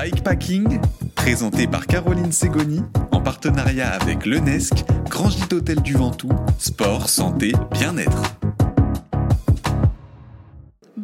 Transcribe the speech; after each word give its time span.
Bikepacking, 0.00 0.78
présenté 1.16 1.66
par 1.66 1.88
Caroline 1.88 2.30
Segoni, 2.30 2.82
en 3.10 3.20
partenariat 3.20 3.88
avec 3.88 4.26
l'UNESC, 4.26 4.84
Grand 5.10 5.28
Gîte 5.28 5.52
Hôtel 5.52 5.82
du 5.82 5.94
Ventoux, 5.94 6.30
sport, 6.56 7.08
santé, 7.08 7.50
bien-être. 7.72 8.37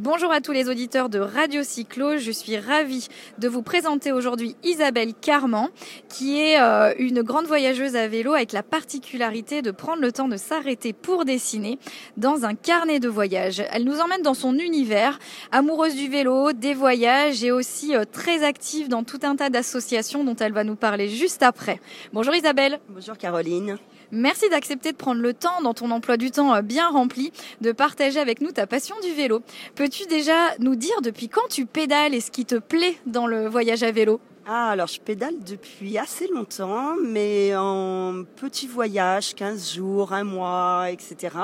Bonjour 0.05 0.31
à 0.33 0.43
tous 0.43 0.53
les 0.53 0.69
auditeurs 0.69 1.09
de 1.09 1.19
Radio 1.19 1.63
Cyclo. 1.63 2.19
Je 2.19 2.31
suis 2.31 2.59
ravie 2.59 3.09
de 3.39 3.49
vous 3.49 3.63
présenter 3.63 4.13
aujourd'hui 4.13 4.55
Isabelle 4.63 5.15
Carman, 5.15 5.71
qui 6.11 6.43
est 6.43 6.61
euh, 6.61 6.93
une 6.99 7.23
grande 7.23 7.47
voyageuse 7.47 7.97
à 7.97 8.07
vélo 8.07 8.35
avec 8.35 8.53
la 8.53 8.63
particularité 8.63 9.63
de 9.63 9.71
prendre 9.71 10.03
le 10.03 10.13
temps 10.13 10.29
de 10.29 10.37
s'arrêter 10.37 10.93
pour 10.93 11.25
dessiner 11.25 11.79
dans 12.19 12.45
un 12.45 12.55
carnet 12.55 13.01
de 13.01 13.09
voyage. 13.09 13.63
Elle 13.73 13.85
nous 13.85 13.99
emmène 14.01 14.21
dans 14.21 14.35
son 14.35 14.59
univers, 14.59 15.19
amoureuse 15.53 15.95
du 15.95 16.11
vélo, 16.11 16.53
des 16.53 16.75
voyages 16.75 17.43
et 17.43 17.51
aussi 17.51 17.97
euh, 17.97 18.05
très 18.05 18.45
active 18.45 18.89
dans 18.89 19.05
tout 19.05 19.21
un 19.23 19.37
tas 19.37 19.49
d'associations 19.49 20.23
dont 20.23 20.37
elle 20.37 20.53
va 20.53 20.65
nous 20.65 20.77
parler 20.77 21.09
juste 21.09 21.43
après. 21.43 21.81
Bonjour 22.13 22.35
Isabelle. 22.35 22.79
Bonjour 22.91 23.17
Caroline. 23.17 23.79
Merci 24.17 24.49
d'accepter 24.49 24.93
de 24.93 24.97
prendre 24.97 25.21
le 25.21 25.35
temps, 25.35 25.61
dans 25.61 25.75
ton 25.75 25.91
emploi 25.91 26.17
du 26.17 26.31
temps 26.31 26.55
euh, 26.55 26.63
bien 26.63 26.89
rempli, 26.89 27.33
de 27.61 27.73
partager 27.73 28.21
avec 28.21 28.41
nous 28.41 28.53
ta 28.53 28.65
passion 28.65 28.95
du 29.03 29.13
vélo. 29.13 29.41
Peux-tu 29.75 30.07
déjà 30.07 30.55
nous 30.61 30.77
dire 30.77 30.95
depuis 31.03 31.29
quand 31.29 31.49
tu 31.51 31.67
pédales 31.67 32.15
et 32.15 32.21
ce 32.21 32.31
qui 32.31 32.45
te 32.45 32.55
plaît 32.55 32.97
dans 33.07 33.27
le 33.27 33.49
voyage 33.49 33.83
à 33.83 33.91
vélo? 33.91 34.21
Ah, 34.47 34.69
alors 34.69 34.87
je 34.87 35.01
pédale 35.01 35.35
depuis 35.45 35.99
assez 35.99 36.29
longtemps, 36.29 36.95
mais 37.03 37.57
en 37.57 38.23
petit 38.37 38.69
voyage, 38.69 39.35
15 39.35 39.75
jours, 39.75 40.13
un 40.13 40.23
mois, 40.23 40.93
etc. 40.93 41.35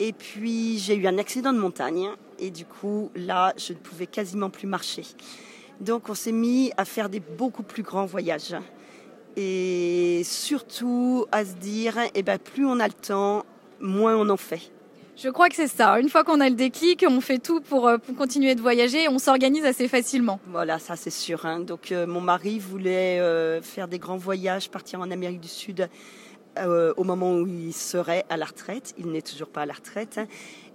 Et 0.00 0.12
puis 0.12 0.78
j'ai 0.78 0.96
eu 0.96 1.06
un 1.06 1.16
accident 1.16 1.54
de 1.54 1.58
montagne 1.58 2.10
et 2.38 2.50
du 2.50 2.66
coup 2.66 3.10
là 3.16 3.54
je 3.56 3.72
ne 3.72 3.78
pouvais 3.78 4.06
quasiment 4.06 4.50
plus 4.50 4.66
marcher. 4.66 5.04
Donc 5.80 6.10
on 6.10 6.14
s'est 6.14 6.32
mis 6.32 6.72
à 6.76 6.84
faire 6.84 7.08
des 7.08 7.20
beaucoup 7.20 7.62
plus 7.62 7.82
grands 7.82 8.04
voyages 8.04 8.54
et 9.36 10.22
surtout 10.24 11.26
à 11.32 11.44
se 11.44 11.54
dire, 11.54 11.96
eh 12.14 12.22
ben, 12.22 12.38
plus 12.38 12.66
on 12.66 12.80
a 12.80 12.86
le 12.86 12.92
temps, 12.92 13.44
moins 13.80 14.16
on 14.16 14.28
en 14.28 14.36
fait. 14.36 14.70
Je 15.22 15.28
crois 15.28 15.50
que 15.50 15.54
c'est 15.54 15.68
ça. 15.68 16.00
Une 16.00 16.08
fois 16.08 16.24
qu'on 16.24 16.40
a 16.40 16.48
le 16.48 16.54
déclic, 16.54 17.04
on 17.06 17.20
fait 17.20 17.38
tout 17.38 17.60
pour, 17.60 17.88
euh, 17.88 17.98
pour 17.98 18.16
continuer 18.16 18.54
de 18.54 18.62
voyager 18.62 19.04
et 19.04 19.08
on 19.08 19.18
s'organise 19.18 19.66
assez 19.66 19.86
facilement. 19.86 20.40
Voilà, 20.46 20.78
ça 20.78 20.96
c'est 20.96 21.10
sûr. 21.10 21.44
Hein. 21.44 21.60
Donc 21.60 21.92
euh, 21.92 22.06
mon 22.06 22.22
mari 22.22 22.58
voulait 22.58 23.20
euh, 23.20 23.60
faire 23.60 23.86
des 23.86 23.98
grands 23.98 24.16
voyages, 24.16 24.70
partir 24.70 25.00
en 25.00 25.10
Amérique 25.10 25.40
du 25.40 25.48
Sud 25.48 25.90
au 26.96 27.04
moment 27.04 27.34
où 27.34 27.46
il 27.46 27.72
serait 27.72 28.24
à 28.28 28.36
la 28.36 28.46
retraite. 28.46 28.94
Il 28.98 29.10
n'est 29.10 29.22
toujours 29.22 29.48
pas 29.48 29.62
à 29.62 29.66
la 29.66 29.74
retraite. 29.74 30.18
Hein. 30.18 30.26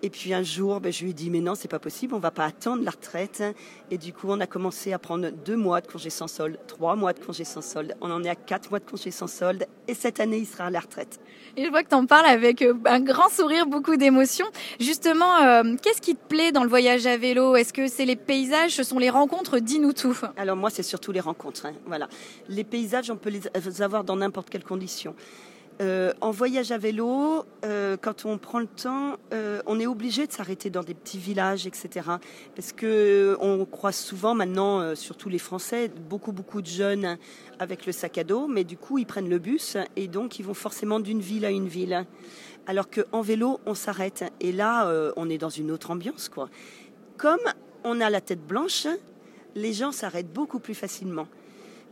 Et 0.05 0.09
puis 0.11 0.33
un 0.33 0.43
jour, 0.43 0.79
ben, 0.81 0.93
je 0.93 1.03
lui 1.03 1.11
ai 1.11 1.13
dit, 1.13 1.31
mais 1.31 1.39
non, 1.39 1.55
c'est 1.55 1.67
pas 1.67 1.79
possible, 1.79 2.13
on 2.13 2.19
va 2.19 2.29
pas 2.29 2.45
attendre 2.45 2.83
la 2.83 2.91
retraite. 2.91 3.43
Et 3.89 3.97
du 3.97 4.13
coup, 4.13 4.27
on 4.29 4.39
a 4.39 4.45
commencé 4.45 4.93
à 4.93 4.99
prendre 4.99 5.31
deux 5.31 5.55
mois 5.55 5.81
de 5.81 5.87
congé 5.87 6.11
sans 6.11 6.27
solde, 6.27 6.59
trois 6.67 6.95
mois 6.95 7.13
de 7.13 7.19
congé 7.19 7.43
sans 7.43 7.61
solde. 7.61 7.95
On 8.01 8.11
en 8.11 8.23
est 8.23 8.29
à 8.29 8.35
quatre 8.35 8.69
mois 8.69 8.77
de 8.77 8.85
congé 8.85 9.09
sans 9.09 9.25
solde. 9.25 9.65
Et 9.87 9.93
cette 9.95 10.19
année, 10.19 10.37
il 10.37 10.45
sera 10.45 10.65
à 10.65 10.69
la 10.69 10.79
retraite. 10.79 11.19
Et 11.57 11.65
je 11.65 11.69
vois 11.69 11.81
que 11.83 11.89
tu 11.89 11.95
en 11.95 12.05
parles 12.05 12.27
avec 12.27 12.61
euh, 12.61 12.75
un 12.85 12.99
grand 12.99 13.29
sourire, 13.29 13.65
beaucoup 13.65 13.95
d'émotions. 13.95 14.45
Justement, 14.79 15.37
euh, 15.37 15.75
qu'est-ce 15.81 16.01
qui 16.01 16.15
te 16.15 16.27
plaît 16.27 16.51
dans 16.51 16.63
le 16.63 16.69
voyage 16.69 17.07
à 17.07 17.17
vélo? 17.17 17.55
Est-ce 17.55 17.73
que 17.73 17.87
c'est 17.87 18.05
les 18.05 18.15
paysages, 18.15 18.75
ce 18.75 18.83
sont 18.83 18.99
les 18.99 19.09
rencontres? 19.09 19.57
Dis-nous 19.57 19.93
tout. 19.93 20.15
Alors 20.37 20.55
moi, 20.55 20.69
c'est 20.69 20.83
surtout 20.83 21.13
les 21.13 21.19
rencontres. 21.19 21.65
Hein. 21.65 21.73
Voilà. 21.87 22.09
Les 22.47 22.63
paysages, 22.63 23.09
on 23.09 23.17
peut 23.17 23.31
les 23.31 23.81
avoir 23.81 24.03
dans 24.03 24.17
n'importe 24.17 24.49
quelle 24.51 24.63
condition. 24.63 25.15
Euh, 25.81 26.13
en 26.21 26.31
voyage 26.31 26.71
à 26.71 26.77
vélo, 26.77 27.43
euh, 27.65 27.97
quand 27.99 28.23
on 28.23 28.37
prend 28.37 28.59
le 28.59 28.67
temps, 28.67 29.17
euh, 29.33 29.61
on 29.65 29.77
est 29.77 29.87
obligé 29.87 30.25
de 30.25 30.31
s'arrêter 30.31 30.69
dans 30.69 30.83
des 30.83 30.93
petits 30.93 31.17
villages, 31.17 31.67
etc. 31.67 32.11
Parce 32.55 32.71
que 32.71 33.35
on 33.41 33.65
croise 33.65 33.97
souvent 33.97 34.35
maintenant, 34.35 34.95
surtout 34.95 35.27
les 35.27 35.37
Français, 35.37 35.91
beaucoup 36.09 36.31
beaucoup 36.31 36.61
de 36.61 36.67
jeunes 36.67 37.17
avec 37.59 37.85
le 37.85 37.91
sac 37.91 38.17
à 38.17 38.23
dos, 38.23 38.47
mais 38.47 38.63
du 38.63 38.77
coup 38.77 38.99
ils 38.99 39.05
prennent 39.05 39.29
le 39.29 39.39
bus 39.39 39.75
et 39.97 40.07
donc 40.07 40.39
ils 40.39 40.43
vont 40.43 40.53
forcément 40.53 41.01
d'une 41.01 41.19
ville 41.19 41.43
à 41.43 41.51
une 41.51 41.67
ville. 41.67 42.05
Alors 42.67 42.89
qu'en 42.89 43.21
vélo, 43.21 43.59
on 43.65 43.75
s'arrête 43.75 44.23
et 44.39 44.53
là, 44.53 44.89
on 45.17 45.29
est 45.29 45.37
dans 45.37 45.49
une 45.49 45.71
autre 45.71 45.91
ambiance, 45.91 46.29
quoi. 46.29 46.49
Comme 47.17 47.39
on 47.83 47.99
a 48.01 48.09
la 48.09 48.21
tête 48.21 48.45
blanche, 48.45 48.87
les 49.55 49.73
gens 49.73 49.91
s'arrêtent 49.91 50.31
beaucoup 50.31 50.59
plus 50.59 50.73
facilement. 50.73 51.27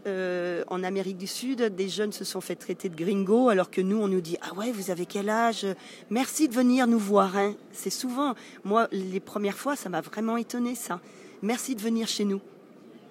Euh, 0.05 0.63
en 0.67 0.83
Amérique 0.83 1.17
du 1.17 1.27
Sud, 1.27 1.61
des 1.61 1.87
jeunes 1.87 2.11
se 2.11 2.25
sont 2.25 2.41
fait 2.41 2.55
traiter 2.55 2.89
de 2.89 2.95
gringo, 2.95 3.47
alors 3.47 3.71
que 3.71 3.79
nous, 3.79 3.97
on 3.97 4.09
nous 4.09 4.19
dit 4.19 4.37
Ah 4.41 4.53
ouais, 4.55 4.71
vous 4.71 4.91
avez 4.91 5.05
quel 5.05 5.29
âge? 5.29 5.65
Merci 6.09 6.49
de 6.49 6.53
venir 6.53 6.87
nous 6.87 6.99
voir. 6.99 7.37
Hein. 7.37 7.55
C'est 7.71 7.89
souvent, 7.89 8.35
moi, 8.65 8.89
les 8.91 9.21
premières 9.21 9.57
fois, 9.57 9.77
ça 9.77 9.87
m'a 9.87 10.01
vraiment 10.01 10.35
étonné 10.35 10.75
ça. 10.75 10.99
Merci 11.41 11.75
de 11.75 11.81
venir 11.81 12.07
chez 12.07 12.25
nous. 12.25 12.41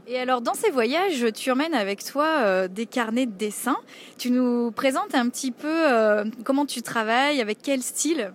Et 0.07 0.19
alors, 0.19 0.41
dans 0.41 0.55
ces 0.55 0.71
voyages, 0.71 1.27
tu 1.33 1.51
emmènes 1.51 1.75
avec 1.75 2.05
toi 2.05 2.27
euh, 2.41 2.69
des 2.69 2.87
carnets 2.87 3.27
de 3.27 3.33
dessin. 3.33 3.77
Tu 4.19 4.31
nous 4.31 4.73
présentes 4.73 5.15
un 5.15 5.29
petit 5.29 5.53
peu 5.53 5.69
euh, 5.69 6.25
comment 6.45 6.67
tu 6.67 6.83
travailles, 6.83 7.41
avec 7.41 7.59
quel 7.63 7.83
style? 7.83 8.33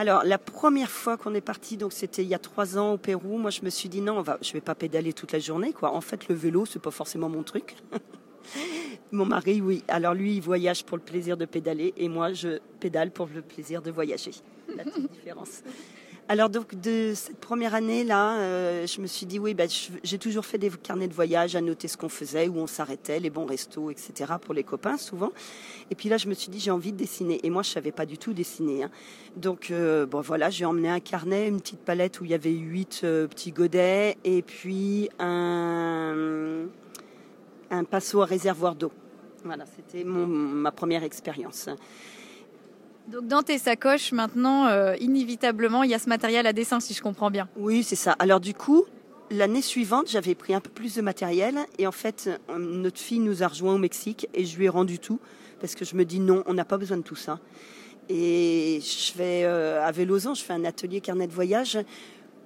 Alors, 0.00 0.22
la 0.24 0.38
première 0.38 0.90
fois 0.90 1.16
qu'on 1.16 1.34
est 1.34 1.40
parti, 1.40 1.76
donc 1.76 1.92
c'était 1.92 2.22
il 2.22 2.28
y 2.28 2.34
a 2.34 2.38
trois 2.38 2.78
ans 2.78 2.92
au 2.92 2.98
Pérou, 2.98 3.36
moi 3.36 3.50
je 3.50 3.62
me 3.62 3.68
suis 3.68 3.88
dit 3.88 4.00
non, 4.00 4.18
on 4.18 4.22
va, 4.22 4.38
je 4.40 4.52
vais 4.52 4.60
pas 4.60 4.76
pédaler 4.76 5.12
toute 5.12 5.32
la 5.32 5.40
journée, 5.40 5.72
quoi. 5.72 5.92
En 5.92 6.00
fait, 6.00 6.28
le 6.28 6.36
vélo, 6.36 6.64
c'est 6.66 6.80
pas 6.80 6.92
forcément 6.92 7.28
mon 7.28 7.42
truc. 7.42 7.74
mon 9.12 9.26
mari, 9.26 9.60
oui. 9.60 9.82
Alors 9.88 10.14
lui, 10.14 10.36
il 10.36 10.40
voyage 10.40 10.84
pour 10.84 10.96
le 10.96 11.02
plaisir 11.02 11.36
de 11.36 11.46
pédaler 11.46 11.94
et 11.96 12.08
moi, 12.08 12.32
je 12.32 12.60
pédale 12.78 13.10
pour 13.10 13.28
le 13.34 13.42
plaisir 13.42 13.82
de 13.82 13.90
voyager. 13.90 14.30
La 14.76 14.84
petite 14.84 15.10
différence. 15.10 15.62
Alors 16.30 16.50
donc 16.50 16.78
de 16.78 17.12
cette 17.14 17.38
première 17.38 17.74
année 17.74 18.04
là, 18.04 18.36
euh, 18.36 18.86
je 18.86 19.00
me 19.00 19.06
suis 19.06 19.24
dit 19.24 19.38
oui, 19.38 19.54
bah, 19.54 19.64
j'ai 20.04 20.18
toujours 20.18 20.44
fait 20.44 20.58
des 20.58 20.68
carnets 20.68 21.08
de 21.08 21.14
voyage 21.14 21.56
à 21.56 21.62
noter 21.62 21.88
ce 21.88 21.96
qu'on 21.96 22.10
faisait, 22.10 22.48
où 22.48 22.58
on 22.58 22.66
s'arrêtait, 22.66 23.18
les 23.18 23.30
bons 23.30 23.46
restos, 23.46 23.90
etc. 23.90 24.34
pour 24.38 24.52
les 24.52 24.62
copains 24.62 24.98
souvent. 24.98 25.32
Et 25.90 25.94
puis 25.94 26.10
là, 26.10 26.18
je 26.18 26.28
me 26.28 26.34
suis 26.34 26.50
dit 26.50 26.60
j'ai 26.60 26.70
envie 26.70 26.92
de 26.92 26.98
dessiner. 26.98 27.40
Et 27.44 27.50
moi, 27.50 27.62
je 27.62 27.70
savais 27.70 27.92
pas 27.92 28.04
du 28.04 28.18
tout 28.18 28.34
dessiner. 28.34 28.82
Hein. 28.82 28.90
Donc 29.36 29.70
euh, 29.70 30.04
bon 30.04 30.20
voilà, 30.20 30.50
j'ai 30.50 30.66
emmené 30.66 30.90
un 30.90 31.00
carnet, 31.00 31.48
une 31.48 31.60
petite 31.60 31.80
palette 31.80 32.20
où 32.20 32.26
il 32.26 32.30
y 32.30 32.34
avait 32.34 32.52
huit 32.52 33.00
euh, 33.04 33.26
petits 33.26 33.52
godets 33.52 34.18
et 34.24 34.42
puis 34.42 35.08
un 35.18 36.66
un 37.70 37.84
pinceau 37.84 38.20
à 38.20 38.26
réservoir 38.26 38.74
d'eau. 38.74 38.92
Voilà, 39.44 39.64
c'était 39.64 40.04
ma 40.04 40.72
première 40.72 41.04
expérience. 41.04 41.70
Donc 43.08 43.26
dans 43.26 43.42
tes 43.42 43.58
sacoches 43.58 44.12
maintenant, 44.12 44.66
euh, 44.66 44.94
inévitablement, 45.00 45.82
il 45.82 45.90
y 45.90 45.94
a 45.94 45.98
ce 45.98 46.08
matériel 46.08 46.46
à 46.46 46.52
dessin, 46.52 46.78
si 46.78 46.92
je 46.92 47.02
comprends 47.02 47.30
bien. 47.30 47.48
Oui, 47.56 47.82
c'est 47.82 47.96
ça. 47.96 48.12
Alors 48.18 48.38
du 48.38 48.52
coup, 48.52 48.84
l'année 49.30 49.62
suivante, 49.62 50.10
j'avais 50.10 50.34
pris 50.34 50.52
un 50.54 50.60
peu 50.60 50.70
plus 50.70 50.94
de 50.96 51.02
matériel 51.02 51.56
et 51.78 51.86
en 51.86 51.92
fait, 51.92 52.28
euh, 52.50 52.58
notre 52.58 52.98
fille 52.98 53.20
nous 53.20 53.42
a 53.42 53.48
rejoint 53.48 53.74
au 53.74 53.78
Mexique 53.78 54.28
et 54.34 54.44
je 54.44 54.58
lui 54.58 54.66
ai 54.66 54.68
rendu 54.68 54.98
tout 54.98 55.20
parce 55.60 55.74
que 55.74 55.84
je 55.84 55.94
me 55.96 56.04
dis 56.04 56.20
non, 56.20 56.42
on 56.46 56.54
n'a 56.54 56.66
pas 56.66 56.76
besoin 56.76 56.98
de 56.98 57.02
tout 57.02 57.16
ça. 57.16 57.40
Et 58.10 58.80
je 58.82 59.12
fais 59.12 59.44
euh, 59.44 59.84
à 59.84 59.90
Vélozan, 59.90 60.34
je 60.34 60.42
fais 60.42 60.52
un 60.52 60.64
atelier 60.64 61.00
carnet 61.00 61.26
de 61.26 61.32
voyage 61.32 61.78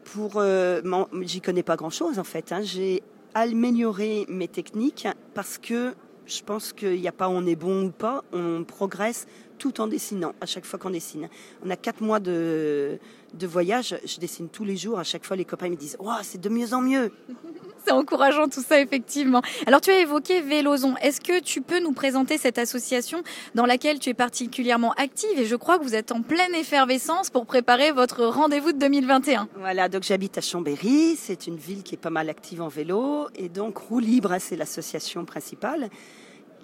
pour. 0.05 0.35
Euh, 0.37 0.81
J'y 1.23 1.41
connais 1.41 1.63
pas 1.63 1.77
grand 1.77 1.91
chose 1.91 2.19
en 2.19 2.25
fait. 2.25 2.53
Hein. 2.53 2.63
J'ai 2.63 3.03
amélioré 3.35 4.27
mes 4.29 4.49
techniques 4.49 5.09
parce 5.35 5.59
que 5.59 5.95
je 6.27 6.43
pense 6.43 6.73
qu'il 6.73 7.01
n'y 7.01 7.09
a 7.09 7.13
pas 7.13 7.29
on 7.29 7.47
est 7.47 7.57
bon 7.57 7.87
ou 7.87 7.91
pas, 7.91 8.25
on 8.33 8.65
progresse 8.65 9.27
tout 9.63 9.81
en 9.81 9.87
dessinant 9.87 10.35
à 10.41 10.47
chaque 10.47 10.65
fois 10.65 10.77
qu'on 10.77 10.91
dessine. 10.91 11.29
On 11.65 11.71
a 11.71 11.77
quatre 11.77 12.01
mois 12.01 12.19
de, 12.19 12.99
de 13.35 13.47
voyage, 13.47 13.97
je 14.05 14.19
dessine 14.19 14.49
tous 14.49 14.65
les 14.65 14.77
jours. 14.77 14.99
À 14.99 15.05
chaque 15.05 15.25
fois, 15.25 15.37
les 15.37 15.45
copains 15.45 15.69
me 15.69 15.77
disent 15.77 15.97
Waouh, 16.01 16.19
c'est 16.23 16.41
de 16.41 16.49
mieux 16.49 16.75
en 16.75 16.81
mieux. 16.81 17.13
c'est 17.85 17.93
encourageant 17.93 18.49
tout 18.49 18.61
ça, 18.61 18.81
effectivement. 18.81 19.41
Alors, 19.69 19.81
tu 19.81 19.91
as 19.91 20.01
évoqué 20.01 20.41
Vélozon. 20.41 20.97
Est-ce 20.97 21.21
que 21.21 21.41
tu 21.41 21.61
peux 21.61 21.79
nous 21.79 21.93
présenter 21.93 22.39
cette 22.39 22.59
association 22.59 23.23
dans 23.55 23.65
laquelle 23.65 24.01
tu 24.01 24.11
es 24.11 24.15
particulièrement 24.15 24.95
active 24.95 25.39
Et 25.39 25.47
je 25.47 25.55
crois 25.55 25.79
que 25.79 25.85
vous 25.85 25.95
êtes 25.95 26.11
en 26.11 26.23
pleine 26.23 26.57
effervescence 26.57 27.31
pour 27.31 27.47
préparer 27.47 27.93
votre 27.93 28.25
rendez-vous 28.25 28.73
de 28.73 28.79
2021. 28.79 29.49
Voilà, 29.59 29.89
donc 29.89 30.03
j'habite 30.03 30.39
à 30.39 30.41
Chambéry. 30.41 31.15
C'est 31.17 31.47
une 31.47 31.57
ville 31.57 31.85
qui 31.85 31.95
est 31.95 31.99
pas 31.99 32.11
mal 32.11 32.29
active 32.29 32.63
en 32.63 32.69
vélo. 32.69 33.29
Et 33.37 33.49
donc, 33.49 33.79
Roue 33.79 34.01
Libre, 34.01 34.35
c'est 34.41 34.57
l'association 34.57 35.25
principale 35.25 35.89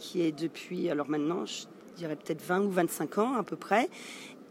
qui 0.00 0.22
est 0.22 0.32
depuis, 0.32 0.90
alors 0.90 1.08
maintenant, 1.08 1.44
je 1.44 1.64
dirais 1.98 2.16
peut-être 2.16 2.42
20 2.42 2.60
ou 2.62 2.70
25 2.70 3.18
ans 3.18 3.34
à 3.34 3.42
peu 3.42 3.56
près. 3.56 3.88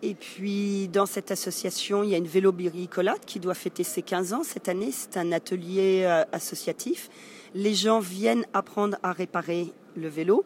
Et 0.04 0.14
puis 0.14 0.88
dans 0.90 1.08
cette 1.08 1.32
association, 1.32 2.04
il 2.04 2.10
y 2.10 2.14
a 2.14 2.18
une 2.18 2.28
vélo 2.28 2.52
bricolade 2.52 3.26
qui 3.26 3.40
doit 3.40 3.56
fêter 3.56 3.84
ses 3.84 4.04
15 4.04 4.34
ans 4.34 4.44
cette 4.44 4.70
année. 4.70 4.92
C'est 4.92 5.18
un 5.18 5.32
atelier 5.32 6.04
euh, 6.06 6.24
associatif. 6.32 7.10
Les 7.56 7.74
gens 7.74 8.00
viennent 8.00 8.46
apprendre 8.54 8.98
à 9.02 9.12
réparer 9.12 9.74
le 9.96 10.08
vélo. 10.08 10.46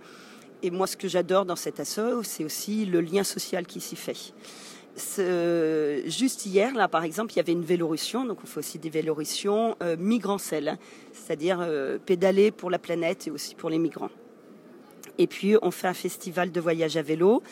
Et 0.63 0.69
moi, 0.69 0.87
ce 0.87 0.95
que 0.95 1.07
j'adore 1.07 1.45
dans 1.45 1.55
cet 1.55 1.79
asso, 1.79 2.23
c'est 2.23 2.45
aussi 2.45 2.85
le 2.85 3.01
lien 3.01 3.23
social 3.23 3.65
qui 3.65 3.81
s'y 3.81 3.95
fait. 3.95 4.33
juste 6.07 6.45
hier, 6.45 6.75
là, 6.75 6.87
par 6.87 7.03
exemple, 7.03 7.33
il 7.33 7.37
y 7.37 7.39
avait 7.39 7.51
une 7.51 7.65
vélorussion, 7.65 8.25
donc 8.25 8.37
on 8.43 8.45
fait 8.45 8.59
aussi 8.59 8.77
des 8.77 8.91
vélorussions 8.91 9.75
euh, 9.81 9.97
migrants-celles, 9.97 10.77
c'est-à-dire 11.13 11.59
euh, 11.61 11.97
pédaler 11.97 12.51
pour 12.51 12.69
la 12.69 12.77
planète 12.77 13.27
et 13.27 13.31
aussi 13.31 13.55
pour 13.55 13.71
les 13.71 13.79
migrants. 13.79 14.11
Et 15.21 15.27
puis, 15.27 15.55
on 15.61 15.69
fait 15.69 15.87
un 15.87 15.93
festival 15.93 16.51
de 16.51 16.59
voyage 16.59 16.97
à 16.97 17.03
vélo. 17.03 17.43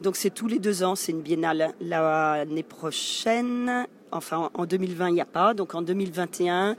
Donc, 0.00 0.16
c'est 0.16 0.30
tous 0.30 0.48
les 0.48 0.58
deux 0.58 0.82
ans, 0.82 0.96
c'est 0.96 1.12
une 1.12 1.20
biennale. 1.20 1.72
L'année 1.80 2.64
prochaine, 2.64 3.86
enfin, 4.10 4.50
en 4.54 4.66
2020, 4.66 5.10
il 5.10 5.14
n'y 5.14 5.20
a 5.20 5.24
pas. 5.24 5.54
Donc, 5.54 5.76
en 5.76 5.82
2021, 5.82 6.74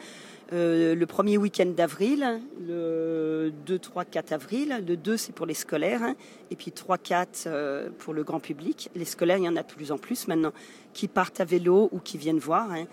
euh, 0.51 0.95
le 0.95 1.05
premier 1.05 1.37
week-end 1.37 1.67
d'avril, 1.67 2.41
le 2.59 3.53
2, 3.65 3.79
3, 3.79 4.03
4 4.03 4.33
avril. 4.33 4.83
Le 4.85 4.97
2, 4.97 5.15
c'est 5.15 5.31
pour 5.31 5.45
les 5.45 5.53
scolaires. 5.53 6.13
et 6.51 6.57
puis 6.57 6.73
3, 6.73 6.97
4 6.97 7.45
euh, 7.45 7.89
pour 7.99 8.13
le 8.13 8.25
grand 8.25 8.41
public. 8.41 8.89
Les 8.95 9.05
scolaires, 9.05 9.37
il 9.37 9.45
y 9.45 9.49
en 9.49 9.55
a 9.55 9.63
de 9.63 9.71
plus 9.71 9.93
en 9.93 9.97
plus 9.97 10.27
maintenant 10.27 10.51
qui 10.93 11.07
partent 11.07 11.39
à 11.39 11.45
vélo 11.45 11.87
ou 11.93 11.99
qui 11.99 12.17
viennent 12.17 12.39
voir. 12.39 12.69
hein. 12.69 12.83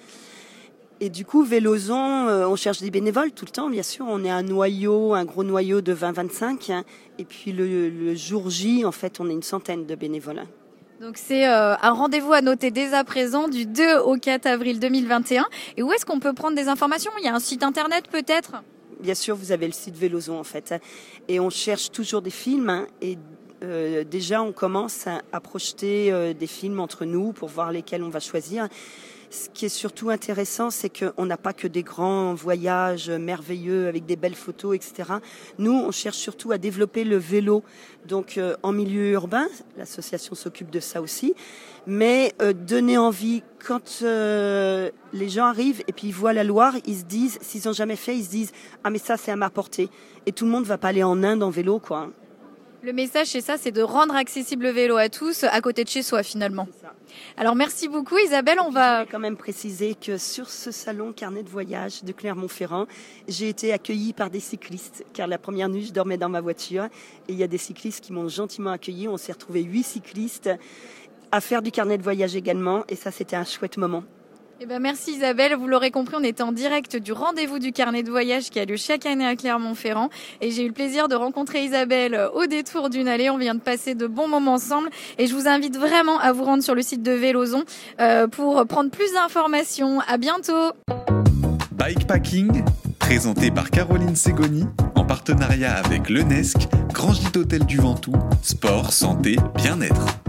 Et 1.02 1.08
du 1.08 1.25
coup, 1.25 1.43
Vélozon, 1.43 2.29
euh, 2.29 2.47
on 2.47 2.56
cherche 2.56 2.81
des 2.81 2.91
bénévoles 2.91 3.32
tout 3.32 3.47
le 3.47 3.50
temps, 3.50 3.70
bien 3.70 3.82
sûr. 3.82 4.05
On 4.08 4.23
est 4.23 4.31
un 4.31 4.43
noyau, 4.43 5.14
un 5.14 5.25
gros 5.25 5.44
noyau 5.44 5.81
de 5.81 5.94
20-25. 5.94 6.70
hein. 6.73 6.85
Et 7.19 7.25
puis 7.25 7.52
le, 7.52 7.88
le 7.88 8.14
jour 8.14 8.50
J, 8.50 8.85
en 8.85 8.93
fait, 8.93 9.19
on 9.19 9.29
est 9.31 9.32
une 9.32 9.43
centaine 9.43 9.87
de 9.87 9.94
bénévoles. 9.94 10.43
Donc 11.00 11.17
c'est 11.17 11.49
euh, 11.49 11.75
un 11.81 11.93
rendez-vous 11.93 12.35
à 12.35 12.43
noter 12.43 12.70
dès 12.70 12.93
à 12.93 13.05
présent 13.05 13.49
du 13.49 13.64
2 13.64 14.00
au 14.00 14.17
4 14.19 14.44
avril 14.44 14.79
2021. 14.79 15.47
Et 15.79 15.82
où 15.82 15.91
est-ce 15.93 16.05
qu'on 16.05 16.20
peut 16.20 16.35
prendre 16.35 16.55
des 16.55 16.69
informations? 16.69 17.11
Il 17.19 17.25
y 17.25 17.29
a 17.29 17.35
un 17.35 17.41
site 17.41 17.62
internet 17.62 18.05
peut-être? 18.12 18.62
Bien 19.00 19.14
sûr, 19.14 19.35
vous 19.35 19.52
avez 19.52 19.67
le 19.67 19.73
site 19.73 19.97
Vélozon, 19.97 20.38
en 20.38 20.44
fait. 20.44 20.75
Et 21.29 21.41
on 21.41 21.49
cherche 21.49 21.91
toujours 21.91 22.20
des 22.20 22.29
films. 22.29 22.69
hein. 22.69 22.87
Et 23.00 23.17
euh, 23.62 24.05
déjà, 24.05 24.43
on 24.43 24.52
commence 24.52 25.06
à, 25.06 25.23
à 25.32 25.41
projeter 25.41 26.12
euh, 26.12 26.35
des 26.35 26.47
films 26.47 26.81
entre 26.81 27.06
nous 27.06 27.32
pour 27.32 27.49
voir 27.49 27.73
lesquels 27.73 28.02
on 28.02 28.11
va 28.11 28.20
choisir. 28.20 28.69
Ce 29.32 29.49
qui 29.49 29.65
est 29.65 29.69
surtout 29.69 30.11
intéressant, 30.11 30.71
c'est 30.71 30.91
qu'on 30.91 31.25
n'a 31.25 31.37
pas 31.37 31.53
que 31.53 31.69
des 31.69 31.85
grands 31.85 32.35
voyages 32.35 33.09
merveilleux 33.11 33.87
avec 33.87 34.05
des 34.05 34.17
belles 34.17 34.35
photos, 34.35 34.75
etc. 34.75 35.09
Nous, 35.56 35.73
on 35.73 35.93
cherche 35.93 36.17
surtout 36.17 36.50
à 36.50 36.59
développer 36.59 37.05
le 37.05 37.17
vélo, 37.17 37.62
donc 38.09 38.38
euh, 38.38 38.56
en 38.65 38.73
milieu 38.73 39.12
urbain. 39.12 39.47
L'association 39.79 40.35
s'occupe 40.35 40.71
de 40.71 40.81
ça 40.81 41.00
aussi, 41.00 41.37
mais 41.87 42.35
euh, 42.43 42.53
donner 42.53 42.99
envie 42.99 43.44
quand 43.65 44.00
euh, 44.03 44.91
les 45.12 45.29
gens 45.29 45.47
arrivent 45.47 45.85
et 45.87 45.93
puis 45.93 46.09
ils 46.09 46.15
voient 46.15 46.33
la 46.33 46.43
Loire, 46.43 46.75
ils 46.85 46.99
se 46.99 47.05
disent, 47.05 47.38
s'ils 47.41 47.69
ont 47.69 47.73
jamais 47.73 47.94
fait, 47.94 48.17
ils 48.17 48.25
se 48.25 48.31
disent 48.31 48.53
ah 48.83 48.91
mais 48.91 48.99
ça 48.99 49.17
c'est 49.17 49.31
à 49.31 49.37
ma 49.37 49.49
portée. 49.49 49.91
Et 50.26 50.33
tout 50.33 50.44
le 50.44 50.50
monde 50.50 50.65
va 50.65 50.76
pas 50.76 50.88
aller 50.88 51.05
en 51.05 51.23
Inde 51.23 51.44
en 51.44 51.50
vélo, 51.50 51.79
quoi. 51.79 52.11
Le 52.82 52.94
message 52.94 53.27
c'est 53.29 53.43
ça, 53.43 53.59
c'est 53.59 53.73
de 53.73 53.82
rendre 53.82 54.15
accessible 54.15 54.65
le 54.65 54.71
vélo 54.71 54.97
à 54.97 55.11
tous 55.11 55.44
à 55.44 55.61
côté 55.61 55.85
de 55.85 55.88
chez 55.91 56.03
soi 56.03 56.23
finalement. 56.23 56.67
Alors 57.37 57.55
merci 57.55 57.88
beaucoup 57.88 58.17
Isabelle, 58.17 58.59
on 58.59 58.71
Je 58.71 58.75
va... 58.75 59.00
voulais 59.00 59.11
quand 59.12 59.19
même 59.19 59.37
préciser 59.37 59.94
que 59.94 60.17
sur 60.17 60.49
ce 60.49 60.71
salon 60.71 61.12
carnet 61.12 61.43
de 61.43 61.49
voyage 61.50 62.03
de 62.05 62.12
Clermont-Ferrand, 62.12 62.87
j'ai 63.29 63.50
été 63.50 63.75
accueillie 63.75 64.15
par 64.15 64.31
des 64.31 64.41
cyclistes, 64.41 65.05
car 65.12 65.27
la 65.27 65.37
première 65.37 65.69
nuit, 65.69 65.85
je 65.85 65.93
dormais 65.93 66.17
dans 66.17 66.31
ma 66.31 66.41
voiture, 66.41 66.85
et 67.29 67.32
il 67.32 67.37
y 67.37 67.43
a 67.43 67.49
des 67.49 67.59
cyclistes 67.59 68.03
qui 68.03 68.15
m'ont 68.15 68.29
gentiment 68.29 68.71
accueilli. 68.71 69.09
On 69.09 69.19
s'est 69.19 69.33
retrouvés 69.33 69.62
huit 69.62 69.83
cyclistes 69.83 70.49
à 71.33 71.41
faire 71.41 71.62
du 71.62 71.71
carnet 71.71 71.99
de 71.99 72.03
voyage 72.03 72.35
également, 72.35 72.85
et 72.88 72.97
ça, 72.97 73.11
c'était 73.11 73.37
un 73.37 73.44
chouette 73.44 73.76
moment. 73.76 74.05
Eh 74.62 74.67
ben 74.67 74.79
merci 74.79 75.12
Isabelle, 75.12 75.55
vous 75.55 75.67
l'aurez 75.67 75.91
compris, 75.91 76.17
on 76.19 76.23
était 76.23 76.43
en 76.43 76.53
direct 76.53 76.95
du 76.95 77.12
rendez-vous 77.12 77.59
du 77.59 77.73
carnet 77.73 78.03
de 78.03 78.11
voyage 78.11 78.51
qui 78.51 78.61
a 78.61 78.67
lieu 78.67 78.77
chaque 78.77 79.07
année 79.07 79.27
à 79.27 79.35
Clermont-Ferrand 79.35 80.11
et 80.43 80.51
j'ai 80.51 80.65
eu 80.65 80.67
le 80.67 80.75
plaisir 80.75 81.09
de 81.09 81.15
rencontrer 81.15 81.65
Isabelle 81.65 82.12
euh, 82.12 82.29
au 82.33 82.45
détour 82.45 82.91
d'une 82.91 83.09
allée. 83.09 83.31
On 83.31 83.39
vient 83.39 83.55
de 83.55 83.61
passer 83.61 83.95
de 83.95 84.07
bons 84.07 84.29
moments 84.29 84.53
ensemble 84.53 84.91
et 85.17 85.27
je 85.27 85.35
vous 85.35 85.49
invite 85.49 85.79
vraiment 85.79 86.19
à 86.19 86.33
vous 86.33 86.45
rendre 86.45 86.62
sur 86.62 86.75
le 86.75 86.83
site 86.83 87.03
de 87.03 87.12
Vélozon 87.12 87.65
euh, 88.01 88.27
pour 88.29 88.67
prendre 88.67 88.91
plus 88.91 89.11
d'informations. 89.15 90.01
À 90.01 90.19
bientôt. 90.19 90.73
Bikepacking, 91.73 92.62
présenté 92.99 93.51
par 93.51 93.71
Caroline 93.71 94.15
Segoni, 94.15 94.67
en 94.95 95.07
partenariat 95.07 95.73
avec 95.73 96.11
l'UNESC, 96.11 96.69
Grand 96.93 97.15
Gîte 97.15 97.39
Hôtel 97.39 97.65
du 97.65 97.79
Ventoux, 97.79 98.12
sport, 98.43 98.93
santé, 98.93 99.37
bien-être. 99.55 100.20